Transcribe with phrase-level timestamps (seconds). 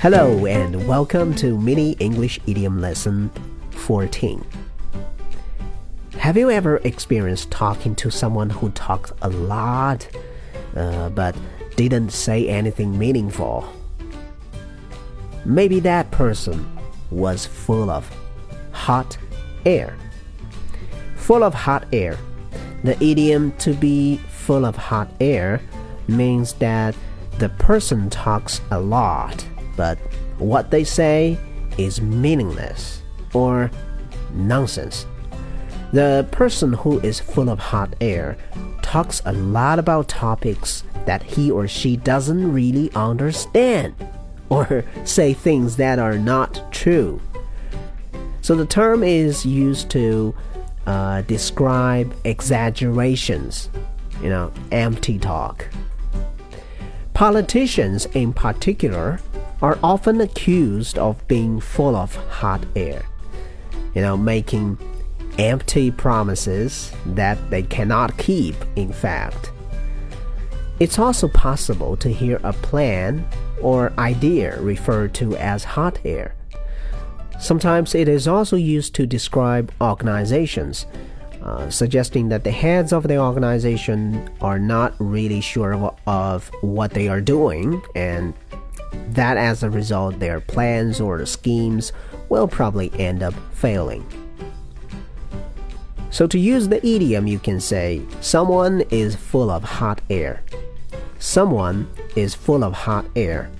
[0.00, 3.32] Hello and welcome to Mini English Idiom Lesson
[3.70, 4.46] 14.
[6.18, 10.08] Have you ever experienced talking to someone who talked a lot
[10.76, 11.34] uh, but
[11.74, 13.68] didn't say anything meaningful?
[15.44, 16.64] Maybe that person
[17.10, 18.08] was full of
[18.70, 19.18] hot
[19.66, 19.96] air.
[21.16, 22.16] Full of hot air.
[22.84, 25.60] The idiom to be full of hot air
[26.06, 26.94] means that
[27.40, 29.44] the person talks a lot
[29.78, 29.96] but
[30.38, 31.38] what they say
[31.78, 33.00] is meaningless
[33.32, 33.70] or
[34.34, 35.06] nonsense.
[35.92, 38.36] The person who is full of hot air
[38.82, 43.94] talks a lot about topics that he or she doesn't really understand
[44.50, 47.20] or say things that are not true.
[48.40, 50.34] So the term is used to
[50.86, 53.70] uh, describe exaggerations,
[54.22, 55.66] you know, empty talk.
[57.12, 59.20] Politicians, in particular,
[59.62, 63.04] are often accused of being full of hot air,
[63.94, 64.78] you know, making
[65.38, 69.50] empty promises that they cannot keep, in fact.
[70.80, 73.26] It's also possible to hear a plan
[73.60, 76.34] or idea referred to as hot air.
[77.40, 80.86] Sometimes it is also used to describe organizations,
[81.42, 86.92] uh, suggesting that the heads of the organization are not really sure of, of what
[86.92, 88.34] they are doing and
[89.10, 91.92] that as a result their plans or schemes
[92.28, 94.06] will probably end up failing.
[96.10, 100.42] So to use the idiom you can say someone is full of hot air.
[101.18, 103.50] Someone is full of hot air.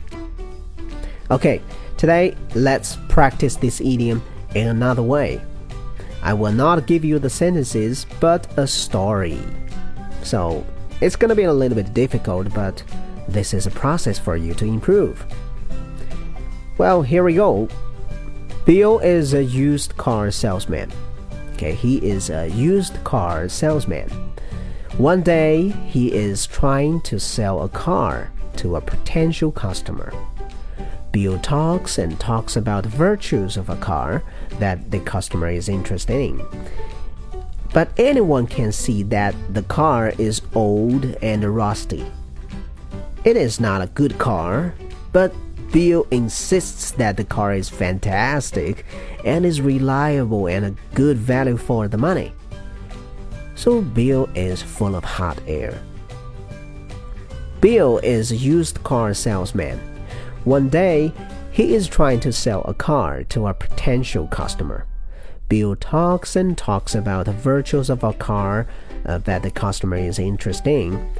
[1.31, 1.61] Okay,
[1.97, 4.23] today let's practice this idiom
[4.55, 5.43] in another way.
[6.23, 9.39] I will not give you the sentences but a story.
[10.23, 10.65] So
[11.01, 12.83] it's gonna be a little bit difficult, but
[13.29, 15.25] this is a process for you to improve.
[16.79, 17.69] Well, here we go.
[18.65, 20.91] Bill is a used car salesman.
[21.53, 24.09] Okay, he is a used car salesman.
[24.97, 30.13] One day, he is trying to sell a car to a potential customer.
[31.13, 34.23] Bill talks and talks about virtues of a car
[34.59, 36.47] that the customer is interested in.
[37.73, 42.07] But anyone can see that the car is old and rusty.
[43.29, 44.73] It is not a good car,
[45.13, 45.35] but
[45.71, 48.87] Bill insists that the car is fantastic
[49.23, 52.33] and is reliable and a good value for the money.
[53.55, 55.79] So Bill is full of hot air.
[57.61, 59.79] Bill is a used car salesman.
[60.45, 61.13] One day,
[61.53, 64.87] he is trying to sell a car to a potential customer.
[65.51, 68.67] Bill talks and talks about the virtues of a car
[69.05, 71.13] uh, that the customer is interested in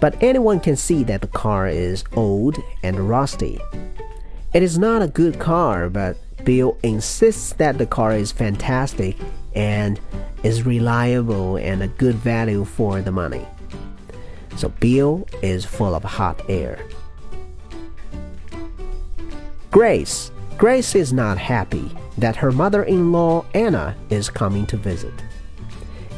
[0.00, 3.60] but anyone can see that the car is old and rusty.
[4.52, 9.16] It is not a good car, but Bill insists that the car is fantastic
[9.54, 10.00] and
[10.42, 13.46] is reliable and a good value for the money.
[14.56, 16.78] So Bill is full of hot air.
[19.70, 20.32] Grace.
[20.58, 25.14] Grace is not happy that her mother in law Anna is coming to visit.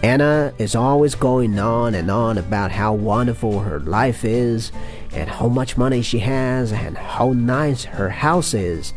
[0.02, 4.72] Anna is always going on and on about how wonderful her life is,
[5.12, 8.92] and how much money she has, and how nice her house is.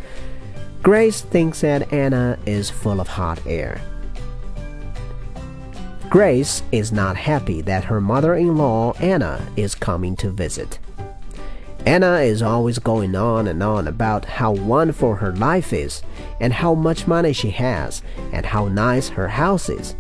[0.82, 3.80] Grace thinks that Anna is full of hot air.
[6.10, 10.80] Grace is not happy that her mother in law, Anna, is coming to visit.
[11.86, 16.02] Anna is always going on and on about how wonderful her life is,
[16.40, 18.02] and how much money she has,
[18.32, 19.96] and how nice her house is.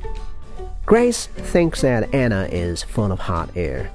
[0.85, 3.89] Grace thinks that Anna is full of hot air.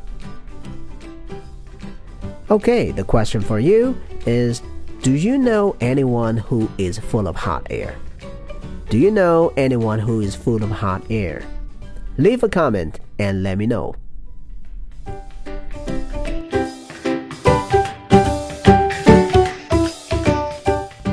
[2.50, 3.96] Okay, the question for you
[4.26, 4.60] is
[5.02, 7.96] Do you know anyone who is full of hot air?
[8.88, 11.44] Do you know anyone who is full of hot air?
[12.18, 13.94] Leave a comment and let me know.